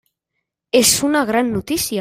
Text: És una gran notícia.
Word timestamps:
És 0.81 0.91
una 1.11 1.23
gran 1.31 1.55
notícia. 1.59 1.89